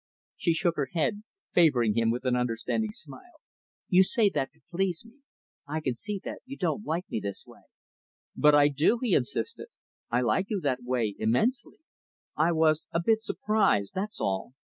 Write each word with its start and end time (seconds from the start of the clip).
She 0.35 0.55
shook 0.55 0.77
her 0.77 0.87
head; 0.93 1.21
favoring 1.53 1.93
him 1.93 2.09
with 2.09 2.25
an 2.25 2.35
understanding 2.35 2.89
smile. 2.89 3.39
"You 3.87 4.03
say 4.03 4.29
that 4.31 4.51
to 4.53 4.61
please 4.71 5.05
me. 5.05 5.19
I 5.67 5.79
can 5.79 5.93
see 5.93 6.19
that 6.23 6.39
you 6.43 6.57
don't 6.57 6.83
like 6.83 7.07
me 7.11 7.19
this 7.19 7.45
way." 7.45 7.61
"But 8.35 8.55
I 8.55 8.69
do," 8.69 8.97
he 8.99 9.13
insisted. 9.13 9.67
"I 10.09 10.21
like 10.21 10.49
you 10.49 10.59
that 10.61 10.81
way, 10.81 11.15
immensely. 11.19 11.77
I 12.35 12.51
was 12.51 12.87
a 12.91 12.99
bit 12.99 13.21
surprised, 13.21 13.93
that's 13.93 14.19
all. 14.19 14.55